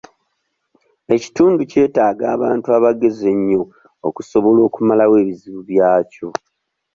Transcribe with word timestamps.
Ekitundu 1.15 1.61
kyetaaga 1.71 2.25
abantu 2.35 2.67
abagezi 2.77 3.25
ennyo 3.33 3.61
okusobola 4.07 4.59
okumalawo 4.67 5.13
ebizibu 5.23 5.61
byakyo. 5.69 6.27